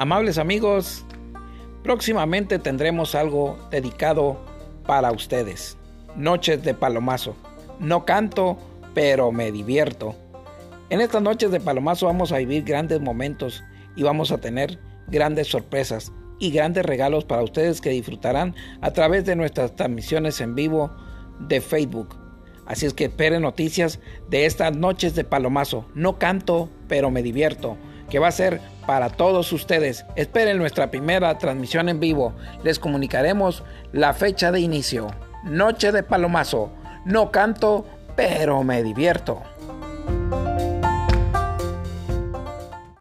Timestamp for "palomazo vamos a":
11.60-12.38